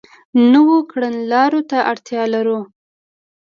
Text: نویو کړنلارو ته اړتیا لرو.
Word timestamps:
نویو 0.51 0.79
کړنلارو 0.91 1.61
ته 1.69 1.77
اړتیا 1.91 2.23
لرو. 2.33 2.59